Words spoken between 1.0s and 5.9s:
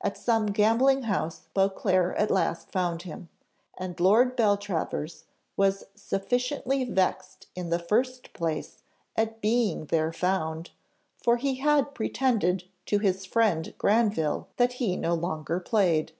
house Beauclerc at last found him, and Lord Beltravers was